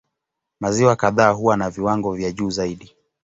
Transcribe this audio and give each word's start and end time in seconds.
Maziwa 0.59 0.95
kadhaa 0.95 1.29
huwa 1.31 1.57
na 1.57 1.69
viwango 1.69 2.13
vya 2.15 2.31
juu 2.31 2.49
zaidi. 2.49 2.91